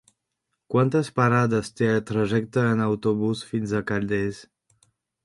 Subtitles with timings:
[0.75, 4.41] Quantes parades té el trajecte en autobús fins a Calders?